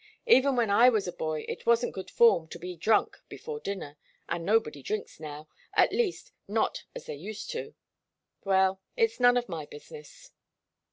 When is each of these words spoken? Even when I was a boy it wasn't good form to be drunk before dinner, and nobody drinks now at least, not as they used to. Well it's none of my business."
Even 0.25 0.55
when 0.55 0.71
I 0.71 0.89
was 0.89 1.07
a 1.07 1.13
boy 1.13 1.45
it 1.47 1.67
wasn't 1.67 1.93
good 1.93 2.09
form 2.09 2.47
to 2.47 2.57
be 2.57 2.75
drunk 2.75 3.19
before 3.29 3.59
dinner, 3.59 3.97
and 4.27 4.43
nobody 4.43 4.81
drinks 4.81 5.19
now 5.19 5.47
at 5.75 5.91
least, 5.93 6.31
not 6.47 6.85
as 6.95 7.05
they 7.05 7.13
used 7.13 7.51
to. 7.51 7.75
Well 8.43 8.81
it's 8.97 9.19
none 9.19 9.37
of 9.37 9.47
my 9.47 9.67
business." 9.67 10.31